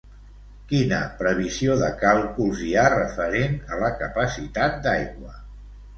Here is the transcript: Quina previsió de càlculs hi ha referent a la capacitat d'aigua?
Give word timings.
Quina 0.71 1.01
previsió 1.19 1.75
de 1.83 1.89
càlculs 2.05 2.63
hi 2.69 2.71
ha 2.79 2.85
referent 2.95 3.57
a 3.77 3.83
la 3.85 3.93
capacitat 4.03 4.85
d'aigua? 4.87 5.37